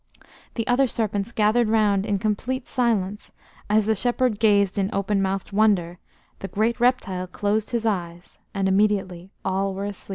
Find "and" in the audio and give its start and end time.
8.51-8.67